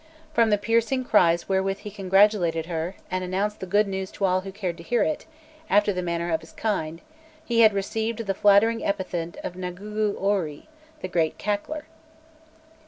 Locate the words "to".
4.13-4.25, 4.77-4.83